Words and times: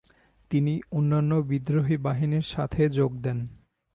তিনি 0.51 0.73
অন্যান্য 0.91 1.31
বিদ্রোহী 1.41 1.97
বাহিনীর 1.97 2.45
সাথে 2.45 2.81
যোগ 2.89 3.11
দেন। 3.21 3.39